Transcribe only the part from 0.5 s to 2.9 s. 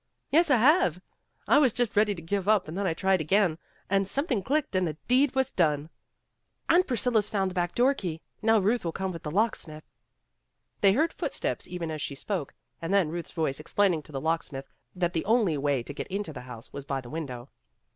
have. I was just ready to give up and then